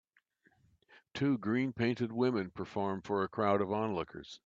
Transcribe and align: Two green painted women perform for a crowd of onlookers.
Two 1.13 1.37
green 1.37 1.73
painted 1.73 2.11
women 2.11 2.49
perform 2.49 3.03
for 3.03 3.21
a 3.21 3.27
crowd 3.27 3.61
of 3.61 3.71
onlookers. 3.71 4.39